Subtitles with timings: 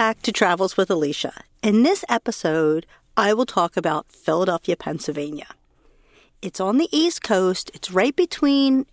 [0.00, 1.44] back to Travels with Alicia.
[1.62, 2.86] In this episode,
[3.18, 5.48] I will talk about Philadelphia, Pennsylvania.
[6.40, 8.86] It's on the East Coast, it's right between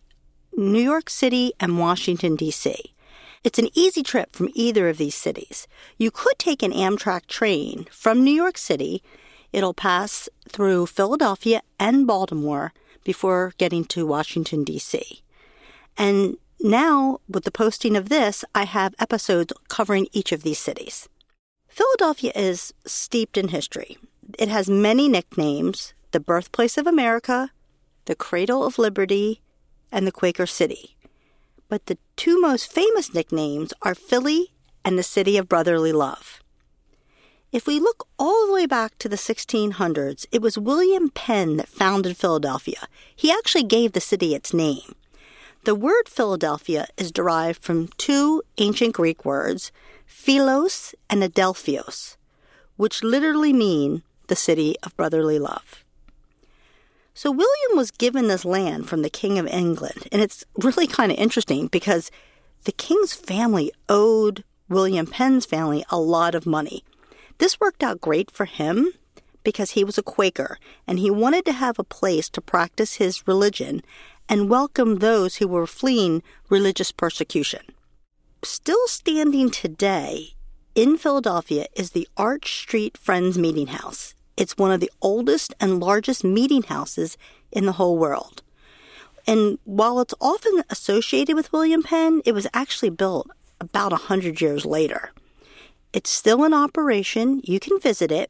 [0.58, 2.94] New York City and Washington, D.C.
[3.46, 5.66] It's an easy trip from either of these cities.
[5.98, 9.02] You could take an Amtrak train from New York City.
[9.54, 12.74] It'll pass through Philadelphia and Baltimore
[13.06, 15.22] before getting to Washington, D.C.
[15.98, 21.08] And now, with the posting of this, I have episodes covering each of these cities.
[21.68, 23.98] Philadelphia is steeped in history.
[24.40, 27.52] It has many nicknames the birthplace of America,
[28.06, 29.42] the cradle of liberty,
[29.92, 30.98] and the Quaker City.
[31.70, 36.42] But the two most famous nicknames are Philly and the City of Brotherly Love.
[37.52, 41.68] If we look all the way back to the 1600s, it was William Penn that
[41.68, 42.88] founded Philadelphia.
[43.16, 44.96] He actually gave the city its name.
[45.68, 49.74] The word Philadelphia is derived from two ancient Greek words,
[50.06, 52.16] philos and adelphios,
[52.78, 55.84] which literally mean the city of brotherly love.
[57.14, 61.12] So William was given this land from the King of England, and it's really kind
[61.12, 62.12] of interesting because
[62.64, 66.86] the king's family owed William Penn's family a lot of money.
[67.40, 68.94] This worked out great for him
[69.44, 73.28] because he was a Quaker and he wanted to have a place to practice his
[73.28, 73.82] religion
[74.30, 77.62] and welcome those who were fleeing religious persecution.
[78.44, 80.34] Still standing today
[80.76, 84.16] in Philadelphia is the Arch Street Friends Meeting House.
[84.36, 87.18] It's one of the oldest and largest meeting houses
[87.52, 88.44] in the whole world.
[89.26, 94.42] And while it's often associated with William Penn, it was actually built about a hundred
[94.42, 95.12] years later.
[95.94, 97.42] It's still in operation.
[97.44, 98.30] You can visit it.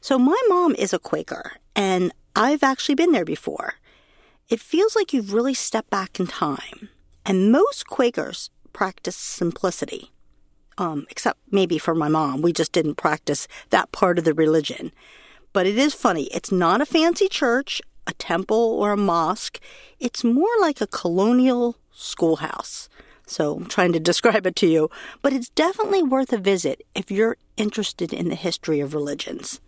[0.00, 3.74] So my mom is a Quaker, and I've actually been there before
[4.48, 6.88] it feels like you've really stepped back in time.
[7.26, 10.10] And most Quakers practice simplicity,
[10.78, 12.40] um, except maybe for my mom.
[12.40, 14.92] We just didn't practice that part of the religion.
[15.52, 16.24] But it is funny.
[16.24, 19.60] It's not a fancy church, a temple, or a mosque.
[20.00, 22.88] It's more like a colonial schoolhouse.
[23.26, 24.90] So I'm trying to describe it to you.
[25.20, 29.60] But it's definitely worth a visit if you're interested in the history of religions.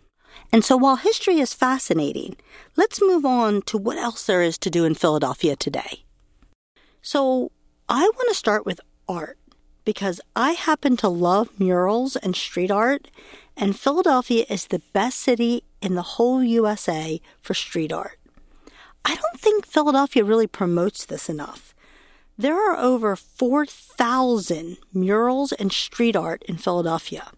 [0.53, 2.35] And so while history is fascinating,
[2.75, 6.03] let's move on to what else there is to do in Philadelphia today.
[7.01, 7.51] So
[7.87, 9.37] I want to start with art
[9.85, 13.09] because I happen to love murals and street art,
[13.57, 18.19] and Philadelphia is the best city in the whole USA for street art.
[19.03, 21.73] I don't think Philadelphia really promotes this enough.
[22.37, 27.31] There are over 4,000 murals and street art in Philadelphia.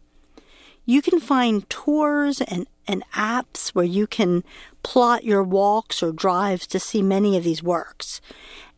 [0.86, 4.44] You can find tours and and apps where you can
[4.84, 8.20] plot your walks or drives to see many of these works.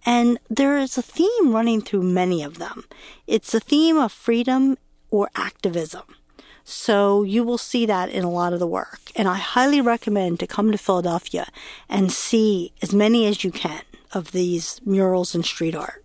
[0.06, 2.86] And there is a theme running through many of them.
[3.26, 4.78] It's a theme of freedom
[5.10, 6.04] or activism.
[6.64, 9.00] So you will see that in a lot of the work.
[9.16, 11.48] And I highly recommend to come to Philadelphia
[11.90, 13.82] and see as many as you can
[14.14, 16.04] of these murals and street art.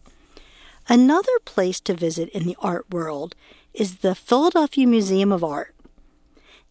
[0.88, 3.34] Another place to visit in the art world
[3.72, 5.74] is the Philadelphia Museum of Art.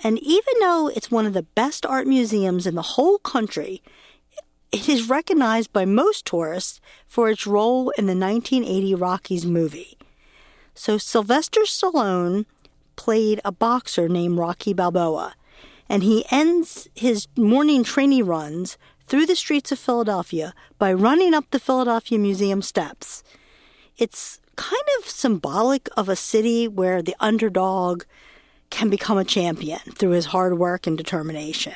[0.02, 3.82] And even though it's one of the best art museums in the whole country,
[4.72, 9.98] it is recognized by most tourists for its role in the 1980 Rockies movie.
[10.74, 12.46] So Sylvester Stallone
[12.96, 15.36] played a boxer named Rocky Balboa,
[15.90, 21.46] and he ends his morning training runs through the streets of Philadelphia by running up
[21.50, 23.24] the Philadelphia Museum steps.
[23.98, 28.04] It's kind of symbolic of a city where the underdog
[28.70, 31.74] can become a champion through his hard work and determination.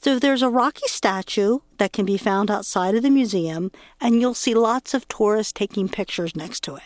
[0.00, 4.34] So there's a Rocky statue that can be found outside of the museum, and you'll
[4.34, 6.82] see lots of tourists taking pictures next to it.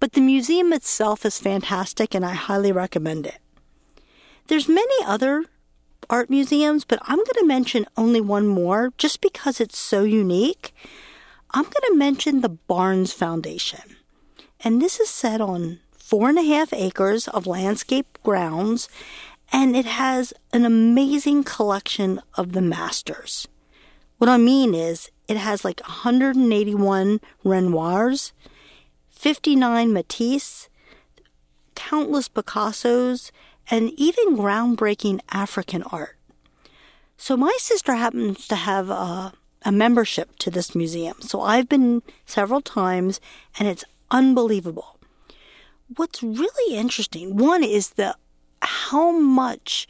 [0.00, 3.38] But the museum itself is fantastic, and I highly recommend it.
[4.48, 5.44] There's many other
[6.10, 10.74] art museums, but I'm going to mention only one more just because it's so unique.
[11.52, 13.96] I'm going to mention the Barnes Foundation.
[14.60, 15.80] And this is set on
[16.14, 18.88] four and a half acres of landscape grounds,
[19.52, 23.48] and it has an amazing collection of the masters.
[24.18, 28.32] What I mean is, it has like 181 Renoirs,
[29.10, 30.68] 59 Matisse,
[31.74, 33.32] countless Picassos,
[33.68, 36.16] and even groundbreaking African art.
[37.16, 39.32] So my sister happens to have a,
[39.64, 41.16] a membership to this museum.
[41.22, 43.20] So I've been several times,
[43.58, 44.94] and it's unbelievable
[45.96, 48.16] what's really interesting, one is the
[48.62, 49.86] how much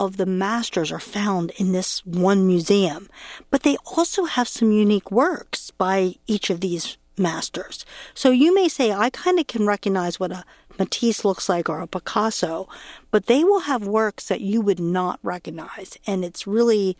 [0.00, 3.08] of the masters are found in this one museum,
[3.50, 7.84] but they also have some unique works by each of these masters.
[8.12, 10.44] So you may say, I kind of can recognize what a
[10.78, 12.68] Matisse looks like or a Picasso,
[13.10, 15.96] but they will have works that you would not recognize.
[16.06, 16.96] And it's really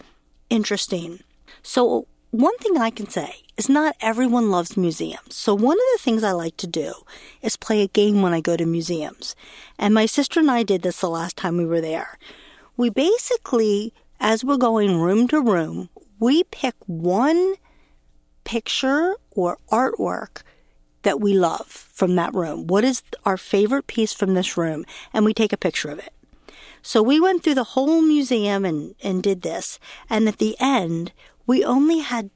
[0.49, 1.21] interesting.
[1.63, 5.37] So, one thing I can say is not everyone loves museums.
[5.37, 6.93] So, one of the things I like to do
[7.43, 9.37] is play a game when I go to museums.
[9.79, 12.19] And my sister and I did this the last time we were there.
[12.77, 17.55] We basically, as we're going room to room, we pick one
[18.43, 20.43] picture or artwork
[21.03, 22.67] that we love from that room.
[22.67, 24.85] What is our favorite piece from this room?
[25.13, 26.13] And we take a picture of it.
[26.83, 29.79] So we went through the whole museum and, and did this.
[30.11, 31.13] And at the end,
[31.47, 32.31] we only had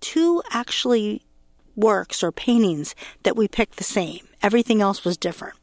[0.00, 1.22] two actually
[1.74, 4.28] works or paintings that we picked the same.
[4.42, 5.54] Everything else was different.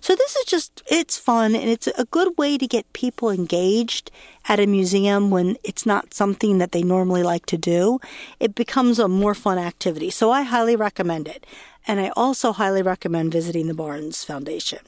[0.00, 4.10] So this is just, it's fun and it's a good way to get people engaged
[4.48, 7.98] at a museum when it's not something that they normally like to do.
[8.38, 10.10] It becomes a more fun activity.
[10.10, 11.46] So I highly recommend it.
[11.86, 14.80] And I also highly recommend visiting the Barnes Foundation.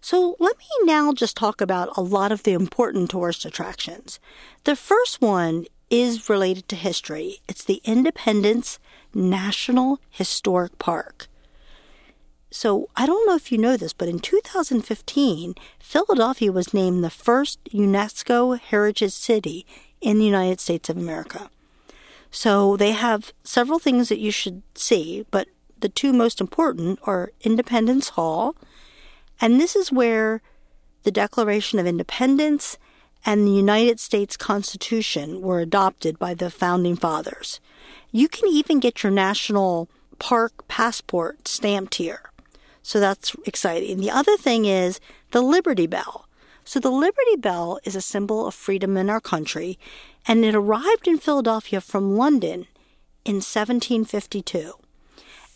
[0.00, 4.20] So let me now just talk about a lot of the important tourist attractions.
[4.64, 7.38] The first one is related to history.
[7.48, 8.78] It's the Independence
[9.14, 11.28] National Historic Park.
[12.50, 17.10] So I don't know if you know this, but in 2015, Philadelphia was named the
[17.10, 19.66] first UNESCO Heritage City
[20.00, 21.50] in the United States of America.
[22.30, 25.48] So they have several things that you should see, but
[25.80, 28.54] the two most important are Independence Hall,
[29.40, 30.40] and this is where
[31.02, 32.78] the Declaration of Independence
[33.24, 37.60] and the United States Constitution were adopted by the founding fathers.
[38.12, 39.88] You can even get your national
[40.18, 42.30] park passport stamped here.
[42.82, 43.98] So that's exciting.
[43.98, 45.00] The other thing is
[45.30, 46.28] the Liberty Bell.
[46.64, 49.78] So the Liberty Bell is a symbol of freedom in our country,
[50.26, 52.66] and it arrived in Philadelphia from London
[53.24, 54.74] in 1752.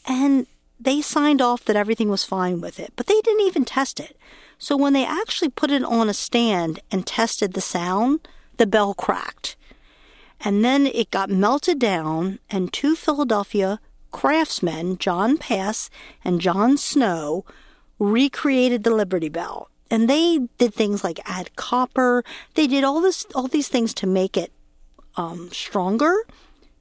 [0.06, 0.46] And
[0.80, 4.16] they signed off that everything was fine with it, but they didn't even test it.
[4.58, 8.26] So when they actually put it on a stand and tested the sound,
[8.56, 9.56] the bell cracked.
[10.40, 15.90] And then it got melted down, and two Philadelphia craftsmen, John Pass
[16.24, 17.44] and John Snow,
[17.98, 19.70] recreated the Liberty Bell.
[19.90, 22.24] And they did things like add copper.
[22.54, 24.52] They did all this, all these things to make it
[25.16, 26.14] um, stronger,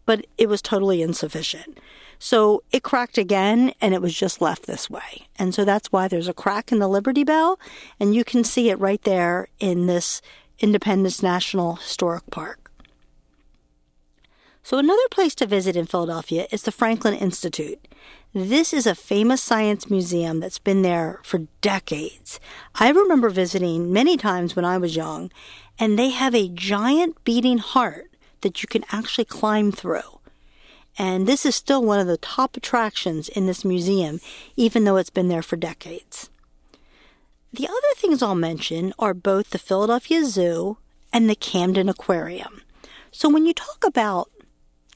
[0.06, 1.80] but it was totally insufficient.
[2.20, 5.28] So it cracked again and it was just left this way.
[5.38, 7.60] And so that's why there's a crack in the Liberty Bell,
[8.00, 10.22] and you can see it right there in this
[10.60, 12.72] Independence National Historic Park.
[14.64, 17.88] So, another place to visit in Philadelphia is the Franklin Institute.
[18.34, 22.38] This is a famous science museum that's been there for decades.
[22.76, 25.32] I remember visiting many times when I was young,
[25.80, 30.17] and they have a giant beating heart that you can actually climb through.
[30.98, 34.20] And this is still one of the top attractions in this museum,
[34.56, 36.30] even though it's been there for decades.
[37.54, 40.78] The other things I'll mention are both the Philadelphia Zoo
[41.14, 42.62] and the Camden Aquarium.
[43.12, 44.30] So when you talk about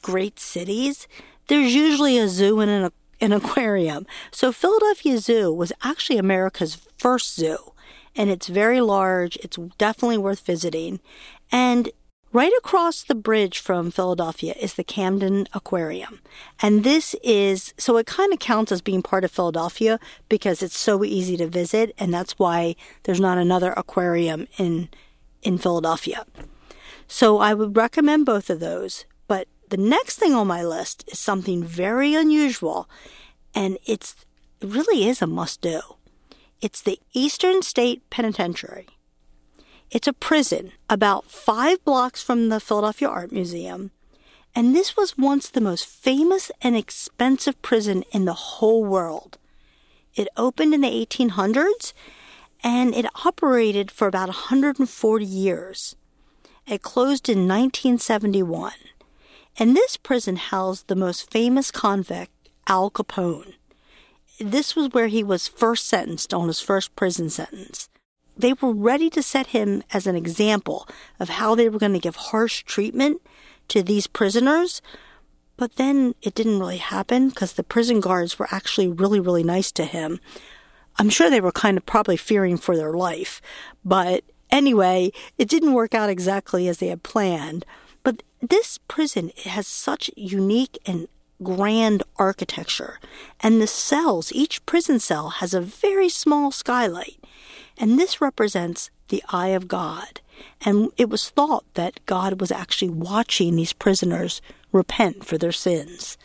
[0.01, 1.07] great cities,
[1.47, 4.05] there's usually a zoo and an, an aquarium.
[4.31, 7.73] So Philadelphia Zoo was actually America's first zoo,
[8.15, 9.37] and it's very large.
[9.37, 10.99] It's definitely worth visiting.
[11.51, 11.91] And
[12.33, 16.21] Right across the bridge from Philadelphia is the Camden Aquarium.
[16.61, 20.77] And this is, so it kind of counts as being part of Philadelphia because it's
[20.77, 21.93] so easy to visit.
[21.97, 24.87] And that's why there's not another aquarium in,
[25.43, 26.25] in Philadelphia.
[27.05, 29.03] So I would recommend both of those.
[29.27, 32.89] But the next thing on my list is something very unusual,
[33.53, 34.15] and it's
[34.61, 35.81] it really is a must do.
[36.61, 38.87] It's the Eastern State Penitentiary.
[39.91, 43.91] It's a prison about five blocks from the Philadelphia Art Museum,
[44.55, 49.37] and this was once the most famous and expensive prison in the whole world.
[50.15, 51.91] It opened in the 1800s
[52.63, 55.97] and it operated for about 140 years.
[56.65, 58.71] It closed in 1971.
[59.59, 62.31] And this prison housed the most famous convict,
[62.65, 63.55] Al Capone.
[64.39, 67.89] This was where he was first sentenced on his first prison sentence.
[68.41, 70.87] They were ready to set him as an example
[71.19, 73.21] of how they were going to give harsh treatment
[73.67, 74.81] to these prisoners.
[75.57, 79.71] But then it didn't really happen because the prison guards were actually really, really nice
[79.73, 80.19] to him.
[80.97, 83.43] I'm sure they were kind of probably fearing for their life.
[83.85, 87.63] But anyway, it didn't work out exactly as they had planned.
[88.01, 91.07] But this prison has such unique and
[91.43, 92.99] grand architecture.
[93.39, 97.17] And the cells, each prison cell has a very small skylight.
[97.77, 100.21] And this represents the eye of God.
[100.61, 106.17] And it was thought that God was actually watching these prisoners repent for their sins.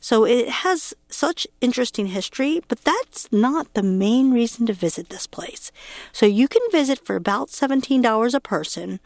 [0.00, 5.26] So it has such interesting history, but that's not the main reason to visit this
[5.26, 5.72] place.
[6.12, 9.00] So you can visit for about $17 a person,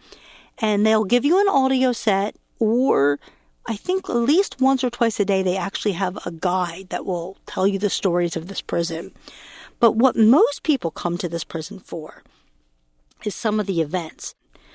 [0.59, 3.19] and they'll give you an audio set, or
[3.67, 7.07] I think at least once or twice a day, they actually have a guide that
[7.07, 9.13] will tell you the stories of this prison.
[9.79, 12.23] But what most people come to this prison for
[13.25, 14.35] is some of the events.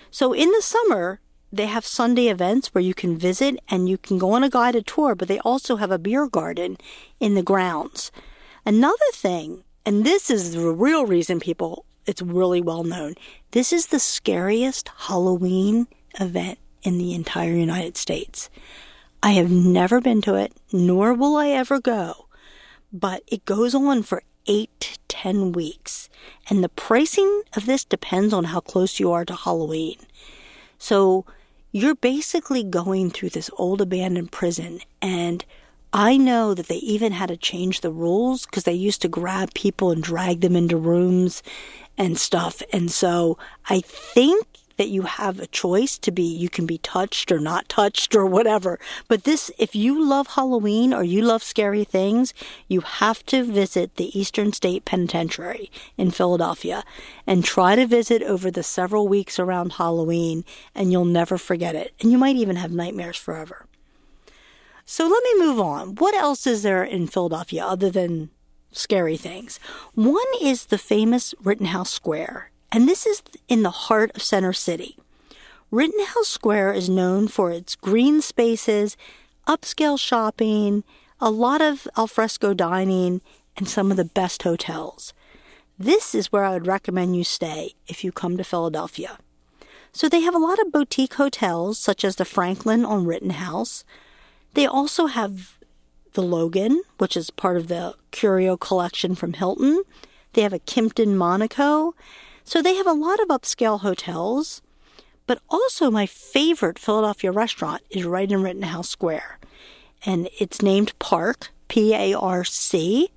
[0.09, 1.19] So in the summer,
[1.51, 4.87] they have Sunday events where you can visit and you can go on a guided
[4.87, 6.77] tour, but they also have a beer garden
[7.19, 8.11] in the grounds.
[8.65, 13.15] Another thing, and this is the real reason people, it's really well known,
[13.51, 15.87] this is the scariest Halloween
[16.19, 18.49] event in the entire United States.
[19.21, 22.27] I have never been to it, nor will I ever go,
[22.93, 26.07] but it goes on for eight to ten weeks.
[26.49, 29.97] And the pricing of this depends on how close you are to Halloween.
[30.77, 31.25] So
[31.73, 35.43] you're basically going through this old abandoned prison and
[35.91, 39.53] I know that they even had to change the rules because they used to grab
[39.53, 41.41] people and drag them into rooms
[41.97, 42.61] and stuff.
[42.71, 43.37] And so
[43.69, 44.45] I think
[44.77, 48.25] that you have a choice to be, you can be touched or not touched or
[48.25, 48.79] whatever.
[49.07, 52.33] But this, if you love Halloween or you love scary things,
[52.67, 56.83] you have to visit the Eastern State Penitentiary in Philadelphia
[57.25, 61.93] and try to visit over the several weeks around Halloween and you'll never forget it.
[61.99, 63.65] And you might even have nightmares forever.
[64.85, 65.95] So let me move on.
[65.95, 68.29] What else is there in Philadelphia other than
[68.71, 69.59] scary things?
[69.95, 74.97] One is the famous Rittenhouse Square and this is in the heart of Center City.
[75.71, 78.95] Rittenhouse Square is known for its green spaces,
[79.47, 80.83] upscale shopping,
[81.19, 83.21] a lot of alfresco dining,
[83.55, 85.13] and some of the best hotels.
[85.79, 89.17] This is where I would recommend you stay if you come to Philadelphia.
[89.91, 93.83] So they have a lot of boutique hotels, such as the Franklin on Rittenhouse.
[94.53, 95.57] They also have
[96.13, 99.83] the Logan, which is part of the Curio collection from Hilton.
[100.33, 101.93] They have a Kimpton Monaco,
[102.47, 104.61] so they have a lot of upscale hotels,
[105.25, 109.39] but also my favorite Philadelphia restaurant is right in Rittenhouse Square.
[110.05, 113.09] And it's named Park, P A R C.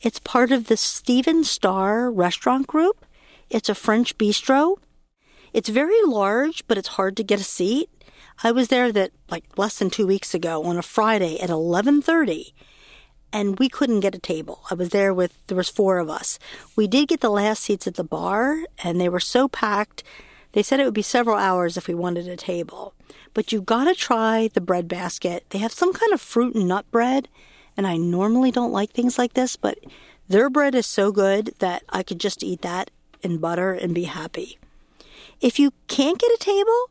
[0.00, 3.04] It's part of the Stephen Starr restaurant group.
[3.50, 4.76] It's a French bistro.
[5.52, 7.90] It's very large, but it's hard to get a seat.
[8.44, 12.52] I was there that like less than 2 weeks ago on a Friday at 11:30
[13.32, 14.60] and we couldn't get a table.
[14.70, 16.38] I was there with there was four of us.
[16.76, 20.02] We did get the last seats at the bar and they were so packed.
[20.52, 22.94] They said it would be several hours if we wanted a table.
[23.34, 25.44] But you got to try the bread basket.
[25.50, 27.28] They have some kind of fruit and nut bread,
[27.76, 29.78] and I normally don't like things like this, but
[30.28, 32.90] their bread is so good that I could just eat that
[33.22, 34.58] in butter and be happy.
[35.40, 36.90] If you can't get a table,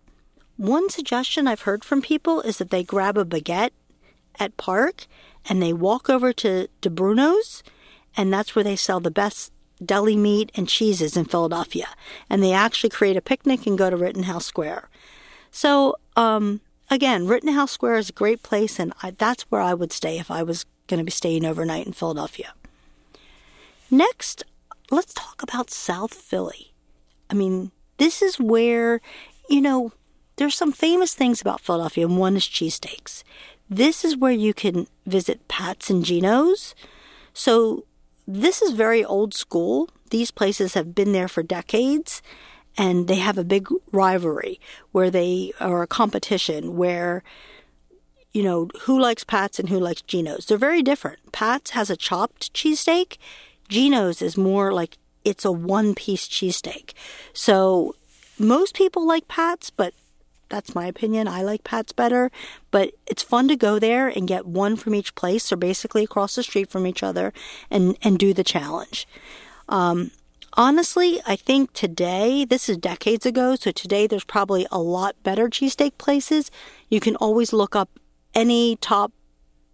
[0.55, 3.72] one suggestion I've heard from people is that they grab a baguette
[4.39, 5.08] at Parc
[5.50, 7.63] and they walk over to, Di Bruno's,
[8.15, 9.51] and that's where they sell the best
[9.84, 11.88] deli meat and cheeses in Philadelphia.
[12.29, 14.89] And they actually create a picnic and go to Rittenhouse Square.
[15.51, 19.91] So, um, again, Rittenhouse Square is a great place, and I, that's where I would
[19.91, 22.53] stay if I was going to be staying overnight in Philadelphia.
[23.89, 24.44] Next,
[24.91, 26.74] let's talk about South Philly.
[27.29, 29.01] I mean, this is where,
[29.50, 29.94] you know,
[30.36, 33.24] there's some famous things about Philadelphia, and one is cheesesteaks.
[33.69, 36.73] This is where you can visit Pat's and Geno's.
[37.33, 37.85] So
[38.27, 39.89] this is very old school.
[40.09, 42.21] These places have been there for decades
[42.77, 44.59] and they have a big rivalry
[44.91, 47.23] where they are a competition where
[48.31, 50.45] you know who likes Pat's and who likes Geno's.
[50.45, 51.31] They're very different.
[51.31, 53.17] Pat's has a chopped cheesesteak.
[53.67, 56.93] Geno's is more like it's a one piece cheesesteak.
[57.33, 57.95] So
[58.38, 59.93] most people like Pat's, but
[60.50, 61.27] that's my opinion.
[61.27, 62.32] I like Pat's better,
[62.72, 66.36] but it's fun to go there and get one from each place, so basically across
[66.36, 67.34] the street from each other,
[67.70, 69.08] and and do the challenge.
[69.68, 70.12] Um,
[70.53, 75.48] honestly, I think today, this is decades ago, so today there's probably a lot better
[75.48, 76.51] cheesesteak places.
[76.89, 77.89] You can always look up
[78.34, 79.12] any top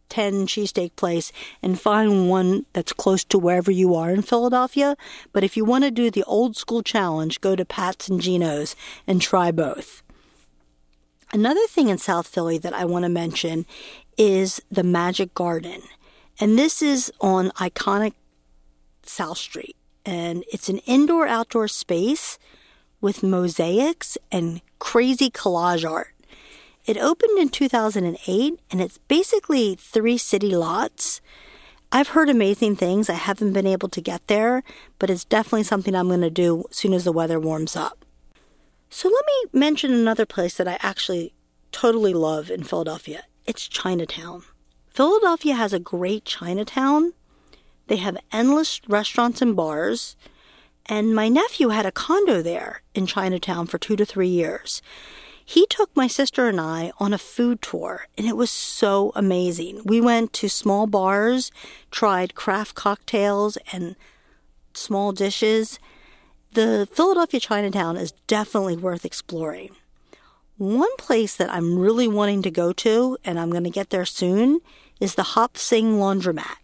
[0.09, 4.95] 10 cheesesteak place and find one that's close to wherever you are in Philadelphia.
[5.33, 8.75] But if you want to do the old school challenge, go to Pat's and Geno's
[9.07, 10.03] and try both.
[11.35, 13.65] Another thing in South Philly that I want to mention
[14.17, 15.81] is the Magic Garden.
[16.39, 18.13] And this is on iconic
[19.03, 19.75] South Street.
[20.05, 22.39] And it's an indoor outdoor space
[23.01, 26.13] with mosaics and crazy collage art.
[26.85, 31.19] It opened in 2008 and it's basically three city lots.
[31.91, 33.09] I've heard amazing things.
[33.09, 34.63] I haven't been able to get there,
[34.99, 38.04] but it's definitely something I'm going to do as soon as the weather warms up.
[38.89, 41.33] So let me mention another place that I actually
[41.71, 43.23] totally love in Philadelphia.
[43.45, 44.43] It's Chinatown.
[44.89, 47.13] Philadelphia has a great Chinatown.
[47.87, 50.15] They have endless restaurants and bars.
[50.85, 54.81] And my nephew had a condo there in Chinatown for two to three years.
[55.43, 59.81] He took my sister and I on a food tour, and it was so amazing.
[59.85, 61.51] We went to small bars,
[61.91, 63.95] tried craft cocktails and
[64.73, 65.77] small dishes.
[66.55, 69.71] The Philadelphia Chinatown is definitely worth exploring.
[70.55, 74.05] One place that I'm really wanting to go to, and I'm going to get there
[74.05, 74.61] soon,
[75.01, 76.55] is the Hop Sing Laundromat.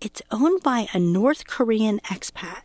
[0.00, 2.62] It's owned by a North Korean expat,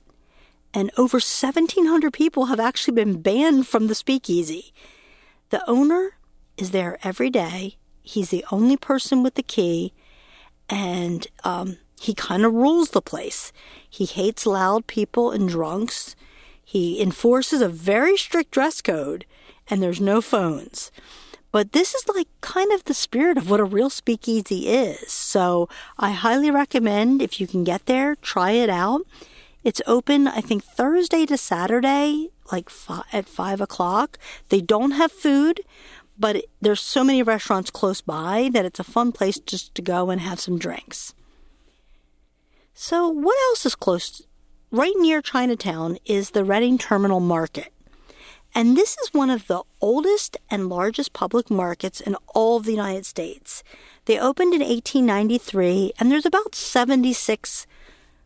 [0.73, 4.73] and over 1,700 people have actually been banned from the speakeasy.
[5.49, 6.15] The owner
[6.57, 7.75] is there every day.
[8.01, 9.91] He's the only person with the key,
[10.69, 13.51] and um, he kind of rules the place.
[13.89, 16.15] He hates loud people and drunks.
[16.63, 19.25] He enforces a very strict dress code,
[19.69, 20.91] and there's no phones.
[21.51, 25.11] But this is like kind of the spirit of what a real speakeasy is.
[25.11, 25.69] So
[25.99, 29.01] I highly recommend if you can get there, try it out.
[29.63, 34.17] It's open, I think, Thursday to Saturday, like fi- at five o'clock.
[34.49, 35.61] They don't have food,
[36.17, 40.09] but there's so many restaurants close by that it's a fun place just to go
[40.09, 41.13] and have some drinks.
[42.75, 44.23] So, what else is close?
[44.71, 47.71] Right near Chinatown is the Reading Terminal Market.
[48.55, 52.71] And this is one of the oldest and largest public markets in all of the
[52.71, 53.63] United States.
[54.05, 57.67] They opened in 1893, and there's about 76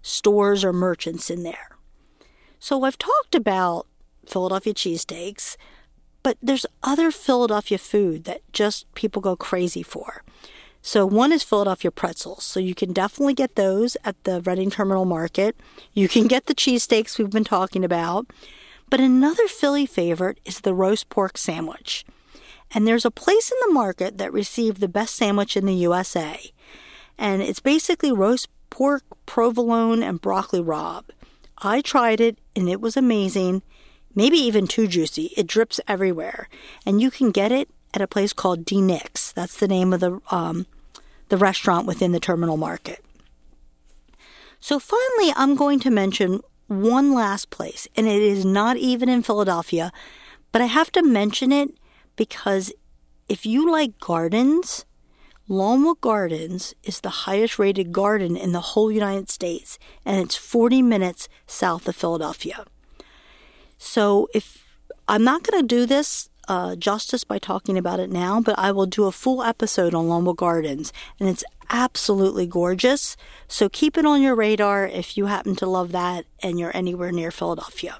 [0.01, 1.77] stores or merchants in there.
[2.57, 3.85] So I've talked about
[4.25, 5.57] Philadelphia cheesesteaks,
[6.23, 10.23] but there's other Philadelphia food that just people go crazy for.
[10.87, 12.45] So one is Philadelphia pretzels.
[12.45, 15.57] So you can definitely get those at the Reading Terminal Market.
[15.91, 18.27] You can get the cheesesteaks we've been talking about.
[18.89, 22.05] But another Philly favorite is the roast pork sandwich.
[22.71, 26.39] And there's a place in the market that received the best sandwich in the USA.
[27.17, 31.09] And it's basically roast pork, provolone, and broccoli rabe.
[31.57, 33.61] I tried it and it was amazing,
[34.15, 35.33] maybe even too juicy.
[35.35, 36.47] It drips everywhere.
[36.85, 39.33] And you can get it at a place called DiNic's.
[39.33, 40.65] That's the name of the um,
[41.29, 43.03] the restaurant within the terminal market.
[44.59, 49.23] So finally, I'm going to mention one last place, and it is not even in
[49.23, 49.91] Philadelphia,
[50.51, 51.69] but I have to mention it
[52.15, 52.73] because
[53.29, 54.85] if you like gardens,
[55.47, 60.81] Longwood Gardens is the highest rated garden in the whole United States, and it's 40
[60.81, 62.65] minutes south of Philadelphia.
[63.77, 64.65] So, if
[65.07, 68.71] I'm not going to do this uh, justice by talking about it now, but I
[68.71, 73.17] will do a full episode on Longwood Gardens, and it's absolutely gorgeous.
[73.47, 77.11] So keep it on your radar if you happen to love that and you're anywhere
[77.11, 77.97] near Philadelphia.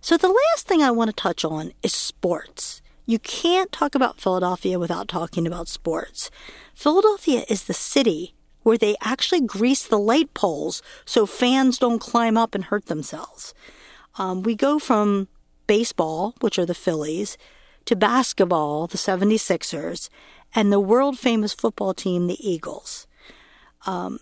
[0.00, 2.82] So the last thing I want to touch on is sports.
[3.06, 6.30] You can't talk about Philadelphia without talking about sports.
[6.74, 12.36] Philadelphia is the city where they actually grease the light poles so fans don't climb
[12.36, 13.54] up and hurt themselves.
[14.16, 15.28] Um, we go from
[15.70, 17.38] baseball, which are the Phillies,
[17.84, 20.08] to basketball, the 76ers,
[20.52, 23.06] and the world famous football team, the Eagles.
[23.86, 24.18] Um,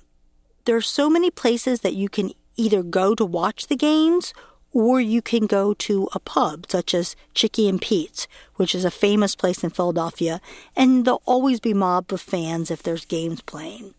[0.67, 4.35] there are so many places that you can either go to watch the games
[4.73, 8.91] or you can go to a pub such as Chickie and Pete's, which is a
[8.91, 10.43] famous place in Philadelphia,
[10.77, 13.95] and there'll always be mob of fans if there's games playing.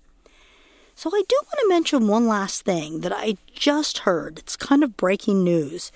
[0.94, 4.38] So I do want to mention one last thing that I just heard.
[4.38, 5.92] It's kind of breaking news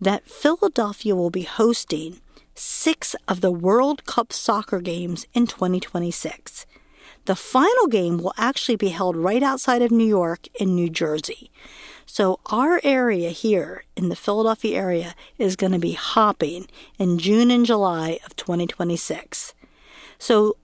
[0.00, 2.20] that Philadelphia will be hosting
[2.54, 6.66] six of the World Cup soccer games in 2026.
[7.26, 11.50] The final game will actually be held right outside of New York in New Jersey.
[12.06, 17.50] So, our area here in the Philadelphia area is going to be hopping in June
[17.50, 19.54] and July of 2026.
[20.18, 20.56] So,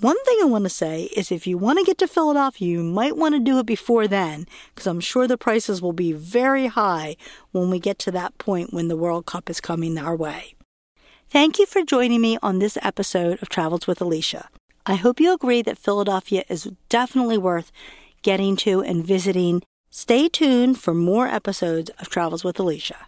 [0.00, 2.82] one thing I want to say is if you want to get to Philadelphia, you
[2.84, 6.68] might want to do it before then, because I'm sure the prices will be very
[6.68, 7.16] high
[7.50, 10.54] when we get to that point when the World Cup is coming our way.
[11.30, 14.48] Thank you for joining me on this episode of Travels with Alicia.
[14.86, 17.72] I hope you agree that Philadelphia is definitely worth
[18.22, 19.62] getting to and visiting.
[19.90, 23.06] Stay tuned for more episodes of Travels with Alicia.